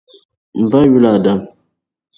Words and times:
M 0.59 0.63
ba 0.71 0.79
yuli 0.89 1.07
Adam. 1.15 1.39